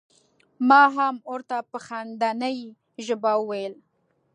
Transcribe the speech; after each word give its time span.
ما 0.67 0.81
هم 0.95 1.15
ور 1.29 1.41
ته 1.49 1.57
په 1.71 1.77
خندنۍ 1.85 2.57
ژبه 3.05 3.31
وویل. 3.37 3.73